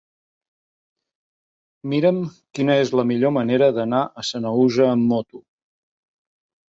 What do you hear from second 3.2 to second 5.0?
manera d'anar a Sanaüja